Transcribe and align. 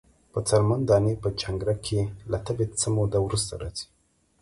په 0.31 0.39
څرمن 0.47 0.81
دانی 0.89 1.15
په 1.23 1.29
جنکره 1.39 1.75
کښی 1.85 2.01
له 2.31 2.37
تبی 2.45 2.65
څه 2.79 2.87
موده 2.95 3.19
وروسته 3.21 3.53
راځی۔ 3.61 3.85